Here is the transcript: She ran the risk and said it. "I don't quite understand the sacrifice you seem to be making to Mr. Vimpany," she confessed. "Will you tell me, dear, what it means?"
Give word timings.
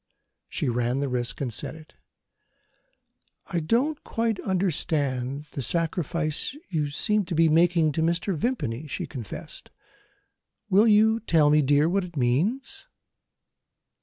She 0.49 0.67
ran 0.67 0.99
the 0.99 1.07
risk 1.07 1.41
and 1.41 1.53
said 1.53 1.75
it. 1.75 1.93
"I 3.45 3.59
don't 3.59 4.03
quite 4.03 4.39
understand 4.39 5.43
the 5.51 5.61
sacrifice 5.61 6.57
you 6.69 6.89
seem 6.89 7.23
to 7.25 7.35
be 7.35 7.49
making 7.49 7.91
to 7.91 8.01
Mr. 8.01 8.35
Vimpany," 8.35 8.87
she 8.87 9.05
confessed. 9.05 9.69
"Will 10.71 10.87
you 10.87 11.19
tell 11.19 11.51
me, 11.51 11.61
dear, 11.61 11.87
what 11.87 12.03
it 12.03 12.17
means?" 12.17 12.87